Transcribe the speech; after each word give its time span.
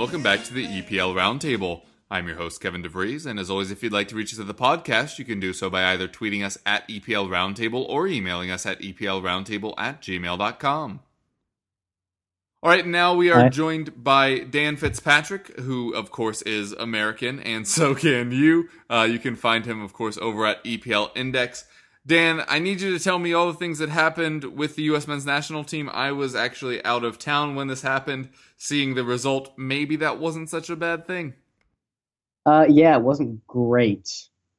welcome 0.00 0.22
back 0.22 0.42
to 0.42 0.54
the 0.54 0.64
EPL 0.64 1.12
Roundtable. 1.14 1.82
I'm 2.10 2.26
your 2.26 2.38
host, 2.38 2.62
Kevin 2.62 2.82
DeVries, 2.82 3.26
and 3.26 3.38
as 3.38 3.50
always, 3.50 3.70
if 3.70 3.82
you'd 3.82 3.92
like 3.92 4.08
to 4.08 4.16
reach 4.16 4.32
us 4.32 4.40
at 4.40 4.46
the 4.46 4.54
podcast, 4.54 5.18
you 5.18 5.26
can 5.26 5.40
do 5.40 5.52
so 5.52 5.68
by 5.68 5.92
either 5.92 6.08
tweeting 6.08 6.42
us 6.42 6.56
at 6.64 6.88
EPL 6.88 7.28
Roundtable 7.28 7.86
or 7.86 8.08
emailing 8.08 8.50
us 8.50 8.64
at 8.64 8.80
EPLRoundtable 8.80 9.74
at 9.76 10.00
gmail.com. 10.00 11.00
All 12.62 12.70
right, 12.70 12.86
now 12.86 13.14
we 13.14 13.30
are 13.30 13.50
joined 13.50 14.02
by 14.02 14.38
Dan 14.38 14.78
Fitzpatrick, 14.78 15.60
who, 15.60 15.94
of 15.94 16.10
course, 16.10 16.40
is 16.42 16.72
American, 16.72 17.38
and 17.38 17.68
so 17.68 17.94
can 17.94 18.32
you. 18.32 18.70
Uh, 18.88 19.06
you 19.08 19.18
can 19.18 19.36
find 19.36 19.66
him, 19.66 19.82
of 19.82 19.92
course, 19.92 20.16
over 20.16 20.46
at 20.46 20.64
EPL 20.64 21.10
Index. 21.14 21.66
Dan, 22.10 22.42
I 22.48 22.58
need 22.58 22.80
you 22.80 22.98
to 22.98 23.02
tell 23.02 23.20
me 23.20 23.32
all 23.32 23.46
the 23.46 23.56
things 23.56 23.78
that 23.78 23.88
happened 23.88 24.42
with 24.42 24.74
the 24.74 24.82
U.S. 24.82 25.06
men's 25.06 25.24
national 25.24 25.62
team. 25.62 25.88
I 25.92 26.10
was 26.10 26.34
actually 26.34 26.84
out 26.84 27.04
of 27.04 27.20
town 27.20 27.54
when 27.54 27.68
this 27.68 27.82
happened, 27.82 28.30
seeing 28.56 28.94
the 28.94 29.04
result. 29.04 29.52
Maybe 29.56 29.94
that 29.94 30.18
wasn't 30.18 30.50
such 30.50 30.70
a 30.70 30.74
bad 30.74 31.06
thing. 31.06 31.34
Uh, 32.44 32.66
yeah, 32.68 32.96
it 32.96 33.02
wasn't 33.02 33.46
great. 33.46 34.10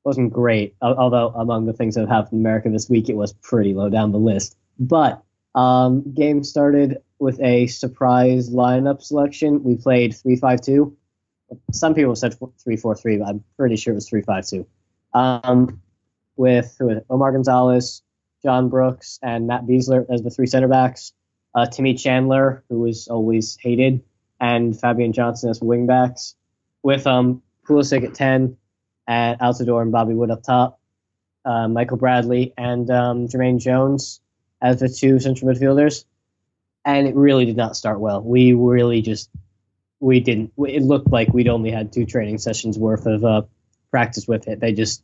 Wasn't 0.06 0.32
great. 0.32 0.76
Although 0.82 1.34
among 1.36 1.66
the 1.66 1.74
things 1.74 1.96
that 1.96 2.02
have 2.02 2.10
happened 2.10 2.36
in 2.36 2.40
America 2.40 2.70
this 2.70 2.90
week, 2.90 3.10
it 3.10 3.18
was 3.18 3.34
pretty 3.34 3.74
low 3.74 3.90
down 3.90 4.14
the 4.14 4.18
list. 4.18 4.56
But 4.80 5.22
um, 5.54 6.10
game 6.14 6.46
started 6.46 7.00
with 7.20 7.38
a 7.42 7.68
surprise 7.68 8.50
lineup 8.50 9.02
selection. 9.02 9.62
We 9.62 9.76
played 9.76 10.16
three 10.16 10.38
five 10.38 10.62
two. 10.62 10.96
Some 11.74 11.96
people 11.96 12.16
said 12.16 12.34
three 12.64 12.78
four 12.78 12.96
three, 12.96 13.18
but 13.18 13.28
I'm 13.28 13.44
pretty 13.58 13.76
sure 13.76 13.92
it 13.92 13.96
was 13.96 14.08
three 14.08 14.22
five 14.22 14.48
two. 14.48 14.66
Um, 15.14 15.82
with, 16.42 16.76
Omar 17.08 17.32
Gonzalez, 17.32 18.02
John 18.44 18.70
Brooks, 18.70 19.20
and 19.22 19.46
Matt 19.46 19.68
Besler 19.68 20.06
as 20.12 20.24
the 20.24 20.32
three 20.32 20.48
center 20.48 20.68
backs. 20.68 21.14
Uh, 21.54 21.68
Timmy 21.68 21.94
Chandler, 21.94 22.64
who 22.68 22.80
was 22.80 23.08
always 23.08 23.58
hated, 23.62 24.04
and 24.40 24.78
Fabian 24.78 25.14
Johnson 25.14 25.52
as 25.52 25.62
wing 25.62 25.86
backs. 25.86 26.36
With 26.82 27.06
um, 27.06 27.44
Pulisic 27.68 28.04
at 28.04 28.16
10, 28.16 28.58
and 29.08 29.40
Altidore 29.40 29.84
and 29.84 29.92
Bobby 29.92 30.16
Wood 30.16 30.32
up 30.32 30.42
top. 30.42 30.80
Uh, 31.46 31.68
Michael 31.68 31.98
Bradley 31.98 32.54
and 32.58 32.90
um, 32.90 33.28
Jermaine 33.28 33.60
Jones 33.60 34.20
as 34.62 34.80
the 34.80 34.90
two 34.90 35.20
central 35.20 35.52
midfielders. 35.52 36.06
And 36.86 37.08
it 37.08 37.16
really 37.16 37.46
did 37.46 37.58
not 37.58 37.76
start 37.76 38.00
well. 38.00 38.22
We 38.22 38.54
really 38.54 39.02
just, 39.02 39.30
we 40.00 40.20
didn't, 40.20 40.54
it 40.58 40.82
looked 40.82 41.12
like 41.12 41.34
we'd 41.34 41.48
only 41.48 41.72
had 41.72 41.94
two 41.94 42.06
training 42.06 42.40
sessions 42.40 42.78
worth 42.78 43.06
of 43.06 43.24
uh, 43.24 43.42
practice 43.92 44.28
with 44.28 44.48
it. 44.48 44.60
They 44.60 44.74
just, 44.74 45.04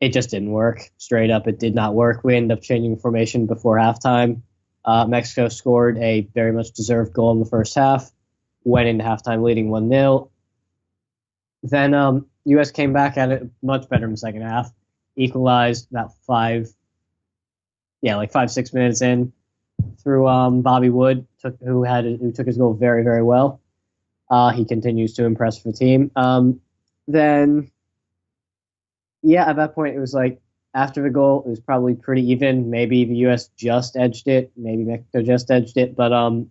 it 0.00 0.12
just 0.12 0.30
didn't 0.30 0.50
work. 0.50 0.90
Straight 0.98 1.30
up, 1.30 1.46
it 1.46 1.58
did 1.58 1.74
not 1.74 1.94
work. 1.94 2.22
We 2.22 2.36
ended 2.36 2.56
up 2.56 2.62
changing 2.62 2.96
formation 2.96 3.46
before 3.46 3.76
halftime. 3.76 4.42
Uh, 4.84 5.06
Mexico 5.06 5.48
scored 5.48 5.98
a 5.98 6.28
very 6.34 6.52
much 6.52 6.72
deserved 6.72 7.12
goal 7.12 7.32
in 7.32 7.40
the 7.40 7.46
first 7.46 7.74
half, 7.74 8.10
went 8.64 8.88
into 8.88 9.04
halftime 9.04 9.42
leading 9.42 9.68
1 9.70 9.88
0. 9.88 10.30
Then 11.62 11.94
um, 11.94 12.26
U.S. 12.44 12.70
came 12.70 12.92
back 12.92 13.16
at 13.16 13.32
it 13.32 13.50
much 13.62 13.88
better 13.88 14.04
in 14.04 14.12
the 14.12 14.16
second 14.16 14.42
half, 14.42 14.70
equalized 15.16 15.90
about 15.90 16.14
five, 16.26 16.68
yeah, 18.00 18.16
like 18.16 18.30
five, 18.30 18.50
six 18.50 18.72
minutes 18.72 19.02
in 19.02 19.32
through 20.02 20.28
um, 20.28 20.62
Bobby 20.62 20.90
Wood, 20.90 21.26
took, 21.40 21.58
who 21.60 21.82
had 21.82 22.04
who 22.04 22.30
took 22.30 22.46
his 22.46 22.56
goal 22.56 22.74
very, 22.74 23.02
very 23.02 23.22
well. 23.22 23.60
Uh, 24.30 24.50
he 24.50 24.64
continues 24.64 25.14
to 25.14 25.24
impress 25.24 25.62
the 25.62 25.72
team. 25.72 26.10
Um, 26.14 26.60
then 27.08 27.70
yeah, 29.26 29.48
at 29.48 29.56
that 29.56 29.74
point 29.74 29.96
it 29.96 29.98
was 29.98 30.14
like 30.14 30.40
after 30.72 31.02
the 31.02 31.10
goal, 31.10 31.42
it 31.44 31.48
was 31.50 31.58
probably 31.58 31.94
pretty 31.94 32.30
even. 32.30 32.70
Maybe 32.70 33.04
the 33.04 33.16
U.S. 33.26 33.48
just 33.56 33.96
edged 33.96 34.28
it, 34.28 34.52
maybe 34.56 34.84
Mexico 34.84 35.20
just 35.20 35.50
edged 35.50 35.76
it, 35.76 35.96
but 35.96 36.12
um, 36.12 36.48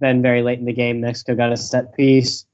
then 0.00 0.20
very 0.20 0.42
late 0.42 0.58
in 0.58 0.66
the 0.66 0.74
game, 0.74 1.00
Mexico 1.00 1.34
got 1.34 1.52
a 1.52 1.56
set 1.56 1.94
piece. 1.96 2.44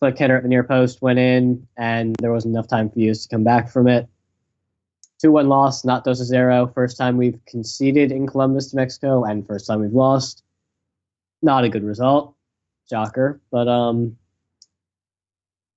Flick 0.00 0.18
header 0.18 0.36
at 0.36 0.42
the 0.42 0.48
near 0.48 0.64
post 0.64 1.02
went 1.02 1.20
in, 1.20 1.68
and 1.76 2.16
there 2.16 2.32
wasn't 2.32 2.52
enough 2.52 2.66
time 2.66 2.90
for 2.90 2.98
U.S. 2.98 3.22
to 3.22 3.28
come 3.28 3.44
back 3.44 3.70
from 3.70 3.86
it. 3.86 4.08
2 5.22 5.30
1 5.30 5.48
loss, 5.48 5.84
not 5.84 6.04
2 6.04 6.12
0. 6.14 6.66
First 6.74 6.98
time 6.98 7.16
we've 7.16 7.38
conceded 7.46 8.10
in 8.10 8.26
Columbus 8.26 8.70
to 8.70 8.76
Mexico, 8.76 9.22
and 9.22 9.46
first 9.46 9.68
time 9.68 9.80
we've 9.80 9.92
lost. 9.92 10.42
Not 11.42 11.62
a 11.62 11.68
good 11.68 11.84
result. 11.84 12.34
Shocker. 12.90 13.40
But, 13.52 13.68
um, 13.68 14.16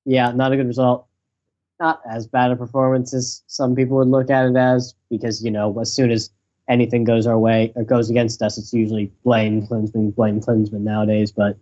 yeah, 0.05 0.31
not 0.31 0.51
a 0.51 0.57
good 0.57 0.67
result 0.67 1.08
not 1.79 2.01
as 2.09 2.27
bad 2.27 2.51
a 2.51 2.55
performance 2.55 3.13
as 3.13 3.43
some 3.47 3.75
people 3.75 3.97
would 3.97 4.07
look 4.07 4.29
at 4.29 4.45
it 4.45 4.55
as, 4.55 4.93
because 5.09 5.43
you 5.43 5.51
know, 5.51 5.79
as 5.79 5.93
soon 5.93 6.11
as 6.11 6.29
anything 6.67 7.03
goes 7.03 7.25
our 7.25 7.37
way 7.37 7.71
or 7.75 7.83
goes 7.83 8.09
against 8.09 8.41
us, 8.41 8.57
it's 8.57 8.73
usually 8.73 9.11
blame 9.23 9.65
Klinsmann, 9.65 10.13
blame 10.13 10.41
Klinsmann 10.41 10.81
nowadays. 10.81 11.31
But 11.31 11.57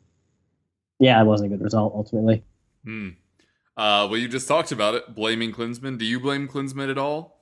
yeah, 1.00 1.22
it 1.22 1.26
wasn't 1.26 1.54
a 1.54 1.58
good 1.58 1.64
result 1.64 1.94
ultimately. 1.96 2.44
Hmm. 2.84 3.10
Uh, 3.76 4.08
well, 4.10 4.18
you 4.18 4.28
just 4.28 4.48
talked 4.48 4.72
about 4.72 4.96
it, 4.96 5.14
blaming 5.14 5.54
Klinsmann. 5.54 6.00
Do 6.00 6.06
you 6.06 6.20
blame 6.20 6.48
Klinsmann 6.48 6.90
at 6.90 6.98
all? 6.98 7.38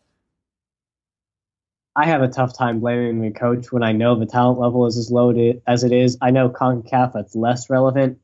I 1.95 2.05
have 2.07 2.21
a 2.21 2.27
tough 2.27 2.57
time 2.57 2.81
blaming 2.81 3.21
the 3.21 3.31
coach 3.31 3.71
when 3.71 3.81
I 3.81 3.93
know 3.93 4.19
the 4.19 4.25
talent 4.25 4.59
level 4.59 4.85
is 4.85 4.97
as 4.97 5.09
low 5.09 5.33
as 5.65 5.85
it 5.85 5.93
is. 5.93 6.17
I 6.21 6.31
know 6.31 6.49
CONCACAF 6.49 7.13
that's 7.13 7.35
less 7.35 7.69
relevant, 7.69 8.19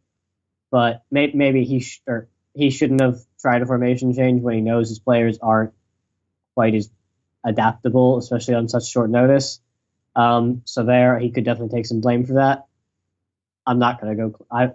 but 0.72 1.04
may, 1.10 1.32
maybe 1.34 1.64
he 1.64 1.80
sh- 1.80 2.02
or 2.06 2.28
he 2.54 2.70
shouldn't 2.70 3.00
have 3.00 3.20
tried 3.42 3.62
a 3.62 3.66
formation 3.66 4.14
change 4.14 4.42
when 4.42 4.56
he 4.56 4.62
knows 4.62 4.90
his 4.90 5.00
players 5.00 5.40
aren't 5.42 5.74
quite 6.56 6.76
as 6.76 6.90
adaptable, 7.44 8.18
especially 8.18 8.54
on 8.54 8.68
such 8.68 8.88
short 8.88 9.10
notice. 9.10 9.60
Um, 10.16 10.62
so 10.66 10.84
there, 10.84 11.18
he 11.20 11.32
could 11.32 11.46
definitely 11.46 11.76
take 11.76 11.86
some 11.86 12.02
blame 12.02 12.26
for 12.26 12.34
that. 12.34 12.66
I'm 13.66 13.80
not 13.80 14.02
going 14.02 14.18
to 14.18 14.30
go. 14.30 14.46
I 14.52 14.72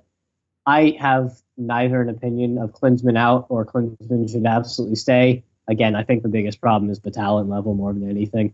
I 0.67 0.97
have 0.99 1.33
neither 1.57 2.01
an 2.01 2.09
opinion 2.09 2.59
of 2.59 2.73
Klinsmann 2.73 3.17
out 3.17 3.47
or 3.49 3.65
Klinsmann 3.65 4.31
should 4.31 4.47
absolutely 4.47 4.97
stay. 4.97 5.45
Again, 5.69 5.95
I 5.95 6.03
think 6.03 6.23
the 6.23 6.29
biggest 6.29 6.61
problem 6.61 6.91
is 6.91 7.01
the 7.01 7.11
talent 7.11 7.49
level 7.49 7.75
more 7.75 7.93
than 7.93 8.09
anything. 8.09 8.53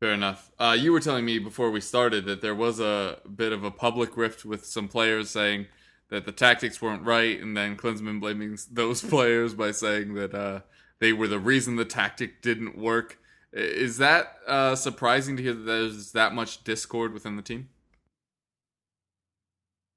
Fair 0.00 0.12
enough. 0.12 0.50
Uh, 0.58 0.76
you 0.78 0.92
were 0.92 1.00
telling 1.00 1.24
me 1.24 1.38
before 1.38 1.70
we 1.70 1.80
started 1.80 2.26
that 2.26 2.42
there 2.42 2.54
was 2.54 2.80
a 2.80 3.18
bit 3.34 3.52
of 3.52 3.64
a 3.64 3.70
public 3.70 4.16
rift 4.16 4.44
with 4.44 4.66
some 4.66 4.88
players 4.88 5.30
saying 5.30 5.66
that 6.10 6.26
the 6.26 6.32
tactics 6.32 6.80
weren't 6.80 7.02
right, 7.02 7.40
and 7.40 7.56
then 7.56 7.76
Klinsmann 7.76 8.20
blaming 8.20 8.58
those 8.70 9.02
players 9.02 9.54
by 9.54 9.70
saying 9.70 10.14
that 10.14 10.34
uh, 10.34 10.60
they 11.00 11.12
were 11.12 11.28
the 11.28 11.38
reason 11.38 11.76
the 11.76 11.84
tactic 11.84 12.42
didn't 12.42 12.78
work. 12.78 13.18
Is 13.52 13.98
that 13.98 14.36
uh, 14.48 14.74
surprising 14.74 15.36
to 15.36 15.42
hear 15.42 15.54
that 15.54 15.62
there's 15.62 16.12
that 16.12 16.34
much 16.34 16.64
discord 16.64 17.12
within 17.12 17.36
the 17.36 17.42
team? 17.42 17.68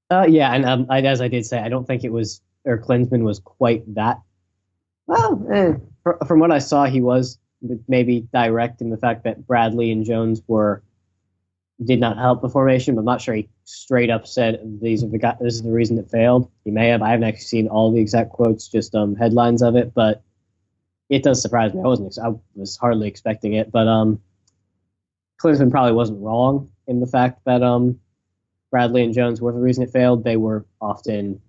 Uh, 0.10 0.26
yeah, 0.30 0.54
and 0.54 0.64
um, 0.64 0.86
I, 0.90 1.02
as 1.02 1.20
I 1.22 1.28
did 1.28 1.46
say, 1.46 1.60
I 1.60 1.68
don't 1.68 1.86
think 1.86 2.04
it 2.04 2.12
was 2.12 2.42
or 2.68 2.78
Klinsmann 2.78 3.24
was 3.24 3.40
quite 3.40 3.96
that. 3.96 4.22
Well, 5.08 5.48
eh, 5.52 5.74
from 6.28 6.40
what 6.40 6.52
I 6.52 6.60
saw, 6.60 6.86
he 6.86 7.02
was 7.02 7.40
maybe 7.88 8.28
direct 8.34 8.82
in 8.82 8.90
the 8.90 8.98
fact 8.98 9.24
that 9.24 9.48
Bradley 9.48 9.92
and 9.92 10.06
Jones 10.06 10.42
were 10.48 10.84
did 11.84 12.00
not 12.00 12.18
help 12.18 12.42
the 12.42 12.50
formation, 12.50 12.96
but 12.96 13.00
I'm 13.00 13.06
not 13.06 13.22
sure 13.22 13.36
he 13.36 13.50
straight 13.66 14.10
up 14.10 14.26
said 14.26 14.60
these 14.82 15.04
are 15.04 15.08
the 15.08 15.18
guys, 15.18 15.38
this 15.40 15.56
is 15.56 15.62
the 15.62 15.72
reason 15.72 16.00
it 16.00 16.10
failed. 16.10 16.50
He 16.66 16.72
may 16.72 16.88
have. 16.88 17.02
I 17.02 17.12
haven't 17.12 17.28
actually 17.28 17.42
seen 17.42 17.68
all 17.68 17.92
the 17.92 18.02
exact 18.02 18.32
quotes, 18.32 18.68
just 18.68 18.96
um, 18.96 19.16
headlines 19.16 19.62
of 19.62 19.76
it, 19.76 19.94
but 19.94 20.24
it 21.10 21.24
does 21.24 21.42
surprise 21.42 21.74
me. 21.74 21.82
I 21.82 21.88
wasn't. 21.88 22.18
I 22.18 22.34
was 22.56 22.78
hardly 22.78 23.08
expecting 23.08 23.54
it, 23.54 23.72
but 23.72 23.88
um, 23.88 24.22
Klinsmann 25.42 25.72
probably 25.72 25.94
wasn't 25.94 26.22
wrong 26.22 26.72
in 26.88 27.00
the 27.00 27.08
fact 27.08 27.42
that 27.46 27.62
um, 27.62 28.00
Bradley 28.72 29.04
and 29.04 29.14
Jones 29.14 29.40
were 29.40 29.52
the 29.52 29.60
reason 29.60 29.84
it 29.84 29.92
failed. 29.92 30.24
They 30.24 30.38
were 30.38 30.66
often 30.82 31.42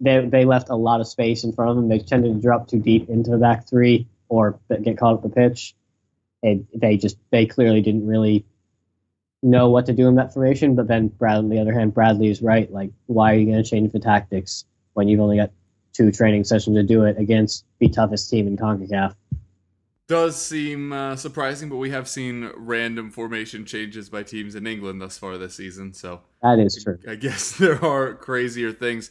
they 0.00 0.26
they 0.26 0.44
left 0.44 0.68
a 0.68 0.76
lot 0.76 1.00
of 1.00 1.08
space 1.08 1.44
in 1.44 1.52
front 1.52 1.70
of 1.70 1.76
them. 1.76 1.88
They 1.88 1.98
tended 1.98 2.34
to 2.34 2.40
drop 2.40 2.68
too 2.68 2.78
deep 2.80 3.08
into 3.08 3.30
the 3.30 3.38
back 3.38 3.68
three 3.68 4.06
or 4.28 4.60
get 4.82 4.98
caught 4.98 5.16
at 5.16 5.22
the 5.22 5.28
pitch. 5.28 5.74
And 6.42 6.66
they 6.74 6.96
just 6.96 7.16
they 7.30 7.46
clearly 7.46 7.80
didn't 7.80 8.06
really 8.06 8.44
know 9.42 9.70
what 9.70 9.86
to 9.86 9.92
do 9.92 10.08
in 10.08 10.14
that 10.16 10.32
formation. 10.32 10.74
But 10.74 10.88
then 10.88 11.08
Brad, 11.08 11.38
on 11.38 11.48
the 11.48 11.58
other 11.58 11.72
hand, 11.72 11.94
Bradley 11.94 12.28
is 12.28 12.42
right. 12.42 12.70
Like, 12.70 12.90
why 13.06 13.32
are 13.32 13.36
you 13.36 13.46
going 13.46 13.62
to 13.62 13.68
change 13.68 13.92
the 13.92 14.00
tactics 14.00 14.64
when 14.94 15.08
you've 15.08 15.20
only 15.20 15.36
got 15.36 15.50
two 15.92 16.12
training 16.12 16.44
sessions 16.44 16.76
to 16.76 16.82
do 16.82 17.04
it 17.04 17.18
against 17.18 17.64
the 17.78 17.88
toughest 17.88 18.30
team 18.30 18.46
in 18.46 18.56
CONCACAF? 18.56 19.14
Does 20.06 20.36
seem 20.36 20.92
uh, 20.92 21.14
surprising, 21.14 21.68
but 21.68 21.76
we 21.76 21.90
have 21.90 22.08
seen 22.08 22.50
random 22.56 23.10
formation 23.12 23.64
changes 23.64 24.08
by 24.08 24.24
teams 24.24 24.56
in 24.56 24.66
England 24.66 25.00
thus 25.00 25.16
far 25.16 25.38
this 25.38 25.54
season. 25.54 25.92
So 25.92 26.22
that 26.42 26.58
is 26.58 26.82
true. 26.82 26.98
I 27.08 27.14
guess 27.14 27.52
there 27.58 27.84
are 27.84 28.14
crazier 28.14 28.72
things. 28.72 29.10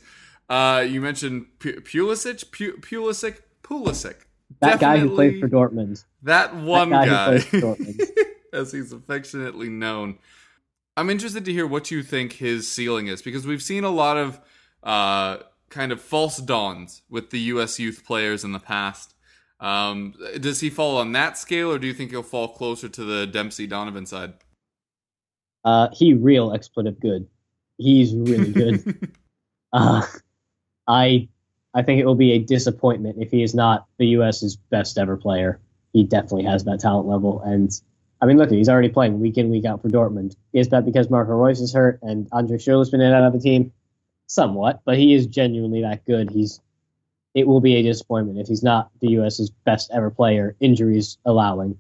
Uh, 0.50 0.86
you 0.88 1.00
mentioned 1.00 1.46
P- 1.60 1.74
Pulisic, 1.74 2.52
P- 2.52 2.72
Pulisic, 2.72 3.38
Pulisic. 3.64 4.16
That 4.62 4.80
Definitely 4.80 4.80
guy 4.80 4.98
who 4.98 5.16
played 5.16 5.40
for 5.40 5.48
Dortmund. 5.48 6.04
That 6.24 6.56
one 6.56 6.90
that 6.90 7.06
guy. 7.06 7.60
guy. 7.60 7.76
as 8.54 8.72
he's 8.72 8.92
affectionately 8.92 9.70
known. 9.70 10.18
I'm 10.98 11.10
interested 11.10 11.46
to 11.46 11.54
hear 11.54 11.66
what 11.66 11.92
you 11.92 12.04
think 12.04 12.34
his 12.34 12.70
ceiling 12.70 13.08
is 13.08 13.22
because 13.22 13.48
we've 13.48 13.62
seen 13.62 13.84
a 13.84 13.90
lot 13.90 14.18
of 14.18 14.40
uh, 14.84 15.38
kind 15.70 15.92
of 15.92 16.02
false 16.02 16.38
dawns 16.38 17.04
with 17.10 17.30
the 17.30 17.40
U.S. 17.40 17.80
youth 17.80 18.04
players 18.06 18.44
in 18.44 18.52
the 18.52 18.60
past. 18.60 19.14
Um, 19.60 20.14
does 20.40 20.60
he 20.60 20.70
fall 20.70 20.98
on 20.98 21.12
that 21.14 21.38
scale, 21.38 21.72
or 21.72 21.80
do 21.80 21.88
you 21.88 21.94
think 21.94 22.12
he'll 22.12 22.24
fall 22.24 22.48
closer 22.50 22.90
to 22.90 23.04
the 23.04 23.28
Dempsey 23.28 23.68
Donovan 23.68 24.06
side? 24.06 24.34
Uh, 25.66 25.90
he 25.94 26.14
real 26.14 26.54
expletive 26.54 27.00
good. 27.00 27.28
He's 27.78 28.14
really 28.14 28.52
good. 28.52 29.12
Uh, 29.72 30.02
I 30.88 31.30
I 31.76 31.84
think 31.84 32.02
it 32.02 32.06
will 32.08 32.16
be 32.16 32.32
a 32.32 32.40
disappointment 32.40 33.18
if 33.20 33.30
he 33.30 33.44
is 33.44 33.54
not 33.54 33.86
the 34.00 34.08
U.S.'s 34.08 34.56
best 34.56 34.98
ever 34.98 35.16
player. 35.16 35.60
He 35.94 36.04
definitely 36.04 36.46
has 36.46 36.64
that 36.64 36.80
talent 36.80 37.08
level, 37.08 37.40
and 37.42 37.70
I 38.22 38.26
mean, 38.26 38.38
look, 38.38 38.52
he's 38.52 38.68
already 38.70 38.90
playing 38.90 39.20
week 39.20 39.38
in 39.38 39.50
week 39.50 39.66
out 39.66 39.82
for 39.82 39.88
Dortmund. 39.90 40.36
Is 40.54 40.70
that 40.70 40.86
because 40.86 41.10
Marco 41.10 41.32
Reus 41.34 41.62
is 41.62 41.74
hurt 41.74 42.00
and 42.02 42.28
Andre 42.32 42.58
Schürrle's 42.58 42.90
been 42.90 43.00
in 43.02 43.08
and 43.08 43.16
out 43.16 43.24
of 43.28 43.34
the 43.34 43.40
team? 43.40 43.72
Somewhat, 44.28 44.82
but 44.86 44.98
he 44.98 45.14
is 45.14 45.26
genuinely 45.26 45.82
that 45.82 46.06
good. 46.06 46.30
He's 46.30 46.60
it 47.34 47.48
will 47.48 47.62
be 47.62 47.76
a 47.76 47.84
disappointment 47.84 48.40
if 48.40 48.48
he's 48.48 48.64
not 48.64 48.90
the 49.02 49.10
U.S.'s 49.12 49.50
best 49.64 49.90
ever 49.94 50.10
player, 50.10 50.56
injuries 50.60 51.18
allowing. 51.26 51.78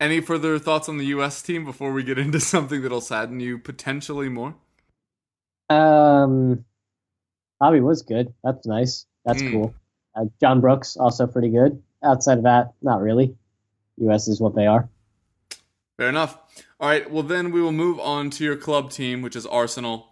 Any 0.00 0.20
further 0.20 0.58
thoughts 0.58 0.88
on 0.88 0.98
the 0.98 1.06
U.S. 1.06 1.40
team 1.42 1.64
before 1.64 1.92
we 1.92 2.02
get 2.02 2.18
into 2.18 2.40
something 2.54 2.82
that'll 2.82 3.00
sadden 3.00 3.40
you 3.40 3.58
potentially 3.58 4.28
more? 4.28 4.54
Um, 5.70 6.64
Bobby 7.60 7.80
was 7.80 8.02
good. 8.02 8.34
That's 8.42 8.66
nice. 8.66 9.06
That's 9.24 9.42
Mm. 9.42 9.52
cool. 9.52 9.74
Uh, 10.14 10.26
John 10.40 10.60
Brooks 10.60 10.96
also 10.96 11.26
pretty 11.26 11.48
good. 11.48 11.82
Outside 12.02 12.38
of 12.38 12.44
that, 12.44 12.72
not 12.82 13.00
really. 13.00 13.34
U.S. 13.98 14.28
is 14.28 14.40
what 14.40 14.54
they 14.54 14.66
are. 14.66 14.88
Fair 15.96 16.08
enough. 16.08 16.38
All 16.80 16.88
right, 16.88 17.08
well, 17.10 17.22
then 17.22 17.52
we 17.52 17.62
will 17.62 17.72
move 17.72 18.00
on 18.00 18.30
to 18.30 18.44
your 18.44 18.56
club 18.56 18.90
team, 18.90 19.22
which 19.22 19.36
is 19.36 19.46
Arsenal. 19.46 20.08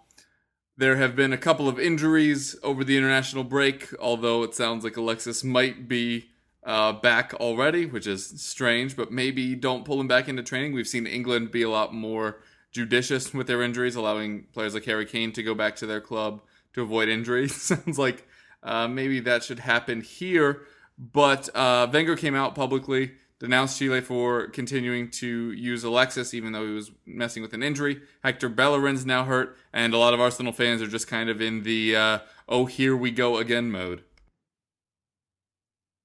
There 0.77 0.97
have 0.97 1.17
been 1.17 1.33
a 1.33 1.39
couple 1.39 1.69
of 1.69 1.79
injuries 1.79 2.57
over 2.63 2.85
the 2.85 2.97
international 2.97 3.45
break, 3.45 3.89
although 4.01 4.43
it 4.43 4.55
sounds 4.55 4.85
like 4.85 4.97
Alexis 4.97 5.43
might 5.43 5.89
be 5.89 6.31
uh, 6.65 6.93
back 6.93 7.35
already, 7.35 7.87
which 7.87 8.07
is 8.07 8.41
strange, 8.41 8.97
but 8.97 9.11
maybe 9.11 9.55
don't 9.55 9.85
pull 9.85 10.01
him 10.01 10.09
back 10.09 10.29
into 10.29 10.43
training. 10.43 10.73
We've 10.73 10.87
seen 10.87 11.07
England 11.07 11.51
be 11.51 11.63
a 11.63 11.71
lot 11.71 11.93
more 11.93 12.41
judicious 12.71 13.35
with 13.35 13.49
their 13.49 13.63
injuries, 13.63 13.97
allowing 13.97 14.45
players 14.53 14.75
like 14.75 14.85
Harry 14.85 15.05
Kane 15.05 15.33
to 15.33 15.43
go 15.43 15.55
back 15.55 15.77
to 15.77 15.87
their 15.87 16.01
club 16.01 16.41
to 16.75 16.83
avoid 16.83 17.09
injury. 17.09 17.49
sounds 17.49 17.99
like 17.99 18.27
uh, 18.63 18.89
maybe 18.89 19.21
that 19.21 19.43
should 19.43 19.59
happen 19.59 20.01
here. 20.01 20.63
But 20.97 21.49
uh, 21.55 21.89
Wenger 21.93 22.17
came 22.17 22.35
out 22.35 22.55
publicly, 22.55 23.13
denounced 23.43 23.77
Chile 23.77 24.01
for 24.01 24.47
continuing 24.47 25.11
to 25.11 25.51
use 25.51 25.83
Alexis, 25.83 26.33
even 26.33 26.53
though 26.53 26.65
he 26.65 26.73
was 26.73 26.93
messing 27.05 27.43
with 27.43 27.53
an 27.53 27.63
injury. 27.63 28.01
Hector 28.23 28.49
Bellerin's 28.49 29.05
now 29.05 29.25
hurt, 29.25 29.57
and 29.73 29.93
a 29.93 29.99
lot 29.99 30.15
of 30.15 30.21
Arsenal 30.21 30.53
fans 30.53 30.81
are 30.81 30.87
just 30.87 31.09
kind 31.09 31.29
of 31.29 31.43
in 31.43 31.65
the 31.65 31.97
uh, 31.97 32.19
"oh, 32.49 32.67
here 32.67 32.97
we 32.97 33.11
go 33.11 33.39
again" 33.39 33.71
mode. 33.71 34.05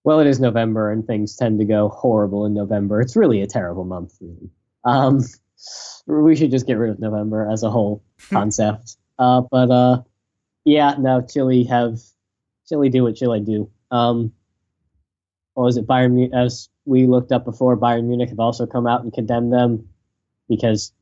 Well, 0.03 0.19
it 0.19 0.27
is 0.27 0.39
November, 0.39 0.91
and 0.91 1.05
things 1.05 1.35
tend 1.35 1.59
to 1.59 1.65
go 1.65 1.89
horrible 1.89 2.45
in 2.45 2.55
November. 2.55 3.01
It's 3.01 3.15
really 3.15 3.41
a 3.41 3.47
terrible 3.47 3.85
month, 3.85 4.15
really. 4.19 4.49
Um, 4.83 5.23
we 6.07 6.35
should 6.35 6.49
just 6.49 6.65
get 6.65 6.77
rid 6.77 6.89
of 6.89 6.99
November 6.99 7.47
as 7.49 7.61
a 7.61 7.69
whole 7.69 8.03
concept. 8.31 8.97
uh, 9.19 9.41
but 9.51 9.69
uh, 9.69 10.01
yeah, 10.65 10.95
no, 10.97 11.21
Chile 11.21 11.65
have 11.65 11.99
Chile 12.67 12.89
do 12.89 13.03
what 13.03 13.15
Chile 13.15 13.41
do. 13.41 13.69
Um, 13.91 14.33
what 15.57 15.65
was 15.65 15.77
it? 15.77 15.87
Bayern 15.87 16.33
as 16.33 16.69
we 16.85 17.07
looked 17.07 17.31
up 17.33 17.45
before, 17.45 17.77
Bayern 17.77 18.05
Munich 18.05 18.29
have 18.29 18.39
also 18.39 18.67
come 18.67 18.87
out 18.87 19.03
and 19.03 19.13
condemned 19.13 19.51
them 19.53 19.89
because 20.49 20.93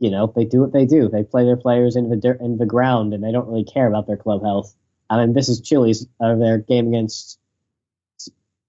you 0.00 0.10
know 0.10 0.32
they 0.36 0.44
do 0.44 0.60
what 0.60 0.72
they 0.72 0.86
do. 0.86 1.08
They 1.08 1.24
play 1.24 1.44
their 1.44 1.56
players 1.56 1.96
in 1.96 2.10
the 2.10 2.16
dirt, 2.16 2.40
into 2.40 2.58
the 2.58 2.66
ground, 2.66 3.14
and 3.14 3.22
they 3.24 3.32
don't 3.32 3.48
really 3.48 3.64
care 3.64 3.86
about 3.88 4.06
their 4.06 4.16
club 4.16 4.42
health. 4.42 4.74
I 5.10 5.18
mean, 5.18 5.34
this 5.34 5.48
is 5.48 5.60
Chile's 5.60 6.06
uh, 6.20 6.36
their 6.36 6.58
game 6.58 6.88
against 6.88 7.38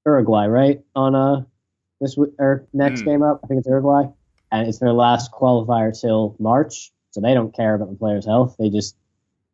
Uruguay, 0.05 0.45
right? 0.47 0.83
On 0.95 1.15
uh 1.15 1.43
this 2.01 2.15
w- 2.15 2.33
or 2.39 2.67
next 2.73 3.01
Hmm. 3.01 3.05
game 3.05 3.23
up, 3.23 3.41
I 3.43 3.47
think 3.47 3.59
it's 3.59 3.67
Uruguay, 3.67 4.05
and 4.51 4.67
it's 4.67 4.79
their 4.79 4.93
last 4.93 5.31
qualifier 5.31 5.99
till 5.99 6.35
March, 6.39 6.93
so 7.11 7.21
they 7.21 7.33
don't 7.33 7.55
care 7.55 7.75
about 7.75 7.89
the 7.89 7.97
players' 7.97 8.25
health. 8.25 8.55
They 8.59 8.69
just 8.69 8.95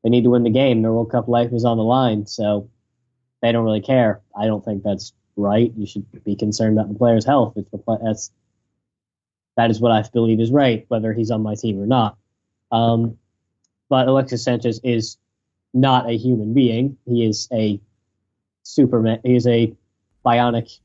they 0.04 0.10
need 0.10 0.24
to 0.24 0.32
win 0.32 0.44
the 0.44 0.50
game. 0.52 0.82
Their 0.82 0.94
World 0.94 1.12
Cup 1.12 1.28
life 1.28 1.54
is 1.54 1.66
on 1.66 1.78
the 1.78 1.84
line, 1.84 2.26
so 2.28 2.70
they 3.42 3.52
don't 3.52 3.66
really 3.66 3.82
care. 3.82 4.22
I 4.36 4.48
don't 4.48 4.64
think 4.66 4.84
that's 4.84 5.14
right. 5.42 5.72
You 5.76 5.86
should 5.86 6.06
be 6.24 6.36
concerned 6.36 6.78
about 6.78 6.92
the 6.92 6.98
players' 6.98 7.26
health. 7.26 7.54
It's 7.56 7.70
the 7.72 7.78
pla- 7.78 7.98
that's 8.04 8.32
that 9.58 9.70
is 9.70 9.80
what 9.80 9.92
I 9.92 10.04
believe 10.14 10.40
is 10.40 10.52
right, 10.52 10.86
whether 10.88 11.14
he's 11.14 11.32
on 11.32 11.42
my 11.42 11.56
team 11.56 11.82
or 11.82 11.86
not. 11.86 12.18
Um, 12.72 13.18
but 13.90 14.08
Alexis 14.08 14.44
Sanchez 14.44 14.80
is 14.84 15.18
not 15.74 16.10
a 16.10 16.14
human 16.18 16.54
being. 16.54 16.98
He 17.06 17.26
is 17.26 17.48
a 17.52 17.80
Superman. 18.64 19.20
He 19.24 19.36
is 19.36 19.48
a 19.48 19.76
bionic 20.26 20.80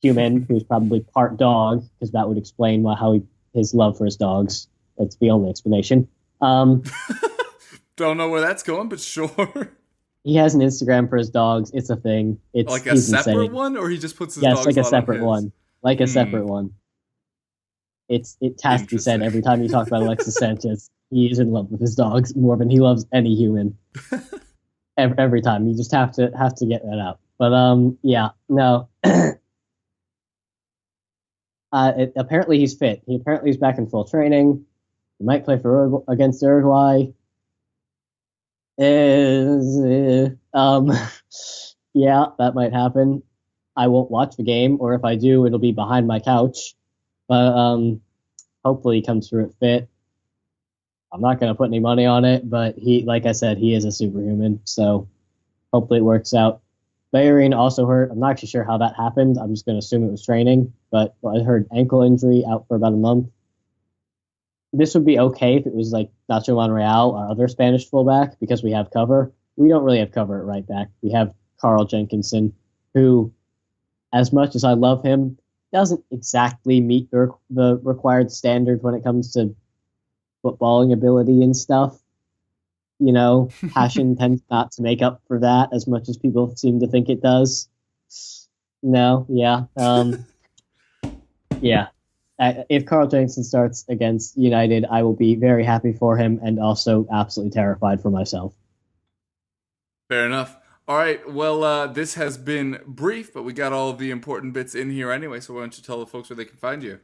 human 0.00 0.42
who's 0.42 0.64
probably 0.64 1.00
part 1.00 1.36
dog, 1.36 1.84
because 1.98 2.12
that 2.12 2.28
would 2.28 2.38
explain 2.38 2.82
why 2.82 2.96
how 2.96 3.12
he, 3.12 3.22
his 3.54 3.74
love 3.74 3.98
for 3.98 4.04
his 4.04 4.16
dogs. 4.16 4.68
That's 4.98 5.16
the 5.16 5.30
only 5.30 5.50
explanation. 5.50 6.08
Um, 6.40 6.82
Don't 7.96 8.16
know 8.16 8.28
where 8.28 8.40
that's 8.40 8.62
going, 8.62 8.88
but 8.88 9.00
sure. 9.00 9.76
he 10.24 10.36
has 10.36 10.54
an 10.54 10.60
Instagram 10.60 11.08
for 11.08 11.16
his 11.16 11.30
dogs. 11.30 11.70
It's 11.74 11.90
a 11.90 11.96
thing. 11.96 12.38
It's 12.54 12.70
like 12.70 12.86
a 12.86 12.92
he's 12.92 13.08
separate 13.08 13.34
insane. 13.34 13.52
one, 13.52 13.76
or 13.76 13.88
he 13.90 13.98
just 13.98 14.16
puts 14.16 14.34
his 14.36 14.42
Yes, 14.44 14.54
dogs 14.56 14.66
like 14.66 14.76
a 14.76 14.80
lot 14.80 14.86
on 14.86 14.90
separate 14.90 15.22
one. 15.22 15.52
Like 15.82 16.00
a 16.00 16.04
Hmm. 16.04 16.10
separate 16.10 16.46
one. 16.46 16.74
It's 18.08 18.36
it 18.40 18.60
has 18.62 18.82
to 18.82 18.88
be 18.88 18.98
said 18.98 19.22
every 19.22 19.42
time 19.42 19.62
you 19.62 19.68
talk 19.68 19.86
about 19.86 20.02
Alexis 20.02 20.36
Sanchez. 20.38 20.90
He 21.10 21.30
is 21.30 21.38
in 21.38 21.50
love 21.50 21.70
with 21.70 21.80
his 21.80 21.94
dogs 21.94 22.34
more 22.36 22.56
than 22.56 22.70
he 22.70 22.80
loves 22.80 23.04
any 23.12 23.34
human. 23.34 23.76
every, 24.96 25.18
every 25.18 25.40
time 25.42 25.66
you 25.66 25.76
just 25.76 25.92
have 25.92 26.12
to 26.12 26.30
have 26.38 26.54
to 26.56 26.66
get 26.66 26.82
that 26.84 26.98
out. 26.98 27.18
But 27.38 27.52
um, 27.52 27.98
yeah, 28.02 28.30
no. 28.48 28.88
uh, 29.04 29.32
it, 31.72 32.12
apparently 32.16 32.58
he's 32.58 32.74
fit. 32.74 33.02
He 33.06 33.16
apparently 33.16 33.50
is 33.50 33.56
back 33.56 33.78
in 33.78 33.86
full 33.88 34.04
training. 34.04 34.64
He 35.18 35.24
might 35.24 35.44
play 35.44 35.58
for 35.58 36.02
against 36.08 36.42
Uruguay. 36.42 37.06
Is 38.78 39.78
uh, 39.80 40.56
um, 40.56 40.90
yeah, 41.94 42.26
that 42.38 42.54
might 42.54 42.72
happen. 42.72 43.22
I 43.76 43.86
won't 43.86 44.10
watch 44.10 44.36
the 44.36 44.42
game, 44.42 44.76
or 44.80 44.94
if 44.94 45.04
I 45.04 45.16
do, 45.16 45.46
it'll 45.46 45.58
be 45.58 45.72
behind 45.72 46.06
my 46.06 46.20
couch. 46.20 46.74
But 47.28 47.56
um, 47.56 48.00
hopefully 48.64 48.96
he 48.96 49.02
comes 49.02 49.28
through 49.28 49.46
it 49.46 49.54
fit. 49.60 49.88
I'm 51.12 51.20
not 51.20 51.40
gonna 51.40 51.54
put 51.54 51.68
any 51.68 51.80
money 51.80 52.06
on 52.06 52.24
it, 52.24 52.48
but 52.48 52.76
he, 52.78 53.02
like 53.02 53.26
I 53.26 53.32
said, 53.32 53.58
he 53.58 53.74
is 53.74 53.84
a 53.84 53.92
superhuman. 53.92 54.60
So 54.64 55.08
hopefully 55.72 56.00
it 56.00 56.04
works 56.04 56.32
out. 56.34 56.62
Bellerin 57.12 57.52
also 57.52 57.86
hurt. 57.86 58.10
I'm 58.10 58.20
not 58.20 58.30
actually 58.30 58.48
sure 58.48 58.64
how 58.64 58.78
that 58.78 58.96
happened. 58.96 59.36
I'm 59.38 59.50
just 59.50 59.66
gonna 59.66 59.78
assume 59.78 60.04
it 60.04 60.10
was 60.10 60.24
training, 60.24 60.72
but 60.90 61.14
I 61.26 61.40
heard 61.40 61.68
ankle 61.74 62.02
injury 62.02 62.44
out 62.48 62.66
for 62.66 62.76
about 62.76 62.94
a 62.94 62.96
month. 62.96 63.28
This 64.72 64.94
would 64.94 65.04
be 65.04 65.18
okay 65.18 65.56
if 65.56 65.66
it 65.66 65.74
was 65.74 65.92
like 65.92 66.10
Nacho 66.30 66.56
Monreal, 66.56 67.14
our 67.14 67.30
other 67.30 67.48
Spanish 67.48 67.88
fullback, 67.88 68.40
because 68.40 68.62
we 68.62 68.72
have 68.72 68.90
cover. 68.90 69.32
We 69.56 69.68
don't 69.68 69.84
really 69.84 69.98
have 69.98 70.12
cover 70.12 70.38
at 70.38 70.46
right 70.46 70.66
back. 70.66 70.88
We 71.02 71.12
have 71.12 71.34
Carl 71.60 71.84
Jenkinson, 71.84 72.54
who, 72.94 73.32
as 74.12 74.32
much 74.32 74.54
as 74.54 74.64
I 74.64 74.72
love 74.72 75.02
him, 75.02 75.38
doesn't 75.72 76.04
exactly 76.10 76.80
meet 76.80 77.10
the, 77.10 77.32
the 77.50 77.80
required 77.82 78.30
standard 78.30 78.82
when 78.82 78.94
it 78.94 79.04
comes 79.04 79.32
to 79.32 79.54
footballing 80.44 80.92
ability 80.92 81.42
and 81.42 81.56
stuff. 81.56 81.98
You 82.98 83.12
know, 83.12 83.50
passion 83.74 84.16
tends 84.16 84.42
not 84.50 84.72
to 84.72 84.82
make 84.82 85.02
up 85.02 85.22
for 85.26 85.40
that 85.40 85.70
as 85.72 85.86
much 85.86 86.08
as 86.08 86.16
people 86.16 86.54
seem 86.56 86.80
to 86.80 86.86
think 86.86 87.08
it 87.08 87.22
does. 87.22 87.68
No, 88.82 89.26
yeah, 89.28 89.64
um, 89.76 90.26
yeah. 91.60 91.88
I, 92.42 92.64
if 92.68 92.84
Carl 92.86 93.06
Jenkinson 93.06 93.44
starts 93.44 93.84
against 93.88 94.36
United, 94.36 94.84
I 94.90 95.04
will 95.04 95.14
be 95.14 95.36
very 95.36 95.64
happy 95.64 95.92
for 95.92 96.16
him 96.16 96.40
and 96.42 96.58
also 96.58 97.06
absolutely 97.12 97.52
terrified 97.52 98.02
for 98.02 98.10
myself. 98.10 98.52
Fair 100.08 100.26
enough. 100.26 100.56
All 100.88 100.96
right. 100.96 101.26
Well, 101.30 101.62
uh, 101.62 101.86
this 101.86 102.14
has 102.14 102.36
been 102.36 102.80
brief, 102.84 103.32
but 103.32 103.44
we 103.44 103.52
got 103.52 103.72
all 103.72 103.90
of 103.90 103.98
the 103.98 104.10
important 104.10 104.54
bits 104.54 104.74
in 104.74 104.90
here 104.90 105.12
anyway. 105.12 105.38
So 105.38 105.54
why 105.54 105.60
don't 105.60 105.78
you 105.78 105.84
tell 105.84 106.00
the 106.00 106.06
folks 106.06 106.30
where 106.30 106.36
they 106.36 106.44
can 106.44 106.56
find 106.56 106.82
you? 106.82 106.98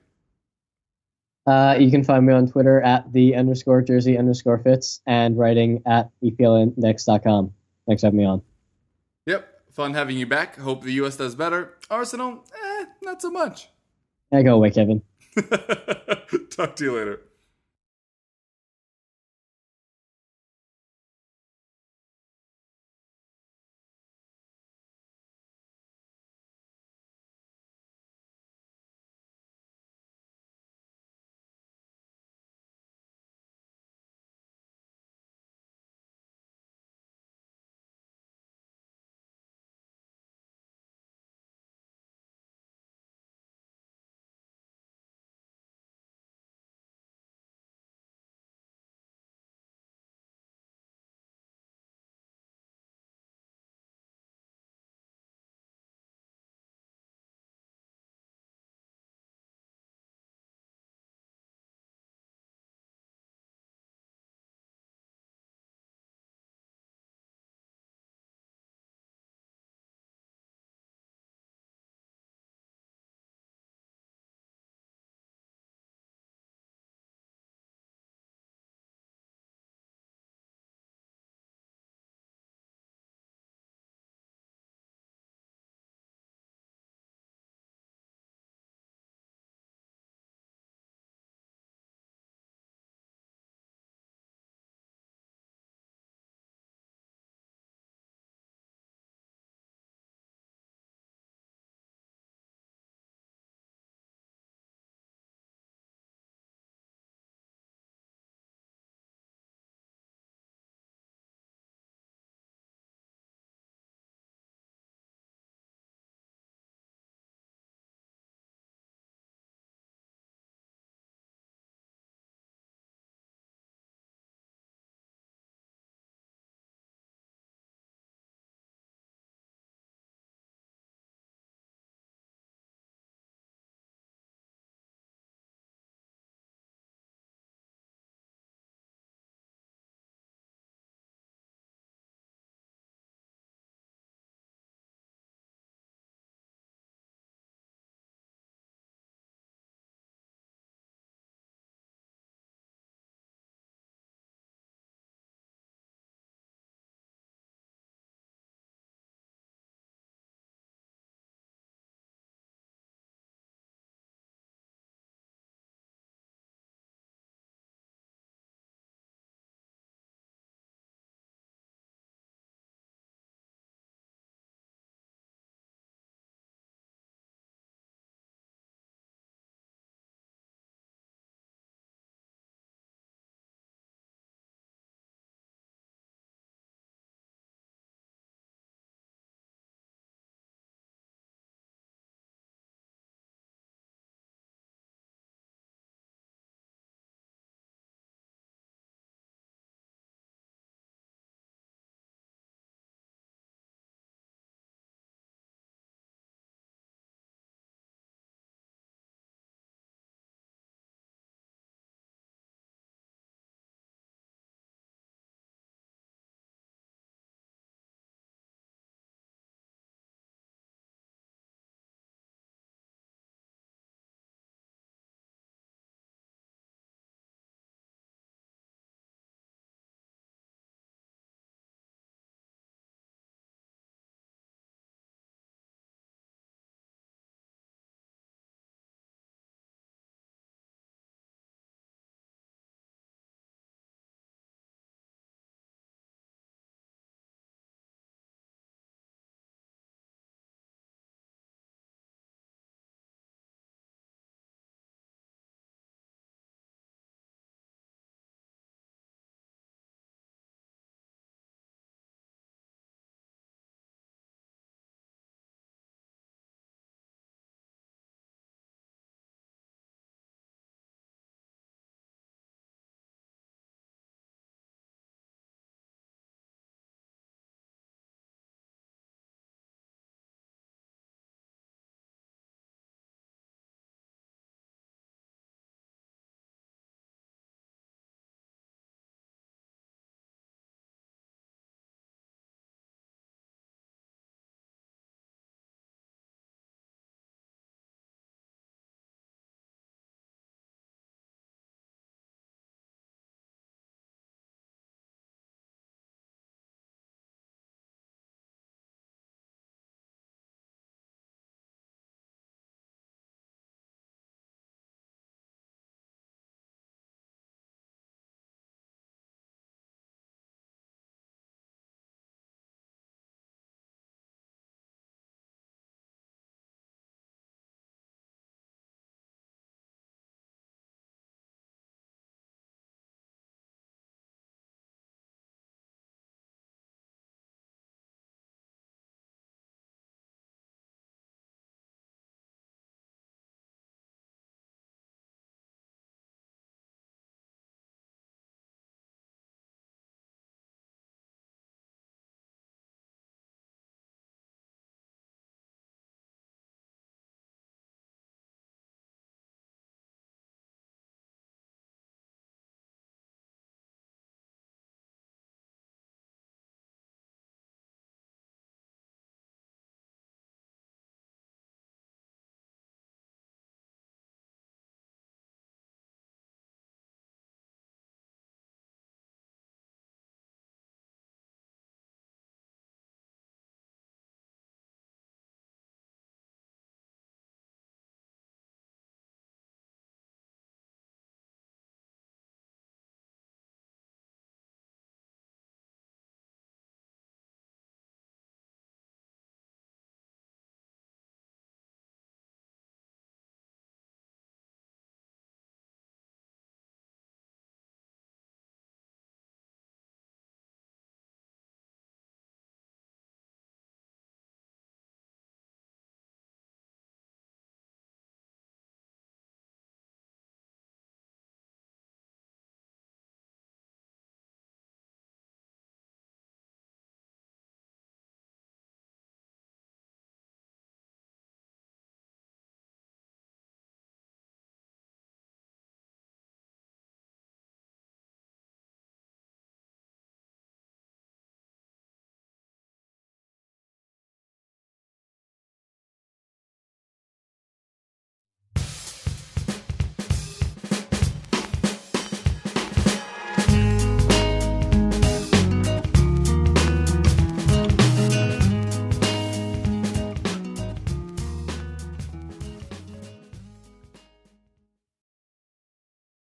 Uh, 1.47 1.76
you 1.78 1.90
can 1.90 2.02
find 2.02 2.26
me 2.26 2.33
on 2.33 2.50
Twitter 2.50 2.83
at 2.83 3.11
the 3.12 3.37
underscore 3.37 3.80
jersey 3.80 4.18
underscore 4.18 4.59
Fitz 4.59 5.00
and 5.07 5.38
writing 5.38 5.80
at 5.87 6.11
eplindex.com. 6.23 7.52
Thanks 7.87 8.02
for 8.02 8.09
having 8.09 8.18
me 8.18 8.26
on. 8.26 8.42
Yep. 9.26 9.49
Fun 9.71 9.95
having 9.95 10.18
you 10.18 10.26
back. 10.26 10.57
Hope 10.57 10.83
the 10.83 10.92
U.S. 10.95 11.16
does 11.16 11.37
better. 11.37 11.76
Arsenal, 11.88 12.45
eh, 12.52 12.87
not 13.02 13.23
so 13.23 13.30
much. 13.30 13.71
I 14.33 14.42
go 14.42 14.57
away, 14.57 14.73
Kevin. 14.73 15.00
Talk 16.51 16.77
to 16.77 16.85
you 16.85 16.97
later. 16.97 17.21